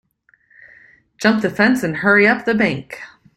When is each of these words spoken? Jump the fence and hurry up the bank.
Jump 1.19 1.43
the 1.43 1.49
fence 1.51 1.83
and 1.83 1.97
hurry 1.97 2.27
up 2.27 2.43
the 2.45 2.55
bank. 2.55 2.97